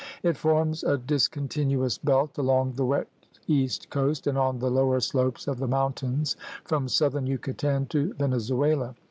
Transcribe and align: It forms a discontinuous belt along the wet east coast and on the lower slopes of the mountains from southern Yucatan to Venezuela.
It 0.23 0.35
forms 0.35 0.83
a 0.83 0.97
discontinuous 0.97 1.99
belt 1.99 2.39
along 2.39 2.73
the 2.73 2.87
wet 2.87 3.07
east 3.45 3.91
coast 3.91 4.25
and 4.25 4.35
on 4.35 4.57
the 4.57 4.71
lower 4.71 4.99
slopes 4.99 5.47
of 5.47 5.59
the 5.59 5.67
mountains 5.67 6.35
from 6.65 6.87
southern 6.89 7.27
Yucatan 7.27 7.85
to 7.89 8.11
Venezuela. 8.15 8.95